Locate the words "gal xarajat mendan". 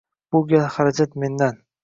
0.53-1.63